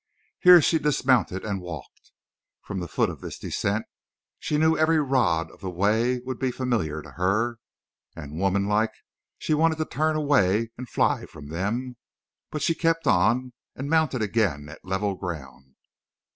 Here 0.39 0.63
she 0.63 0.79
dismounted 0.79 1.45
and 1.45 1.61
walked. 1.61 2.11
From 2.63 2.79
the 2.79 2.87
foot 2.87 3.11
of 3.11 3.21
this 3.21 3.37
descent 3.37 3.85
she 4.39 4.57
knew 4.57 4.75
every 4.75 4.97
rod 4.97 5.51
of 5.51 5.61
the 5.61 5.69
way 5.69 6.17
would 6.21 6.39
be 6.39 6.49
familiar 6.49 7.03
to 7.03 7.11
her, 7.11 7.59
and, 8.15 8.39
womanlike, 8.39 8.93
she 9.37 9.53
wanted 9.53 9.77
to 9.77 9.85
turn 9.85 10.15
away 10.15 10.71
and 10.75 10.89
fly 10.89 11.27
from 11.27 11.49
them. 11.49 11.97
But 12.49 12.63
she 12.63 12.73
kept 12.73 13.05
on 13.05 13.53
and 13.75 13.91
mounted 13.91 14.23
again 14.23 14.69
at 14.69 14.83
level 14.83 15.13
ground. 15.13 15.75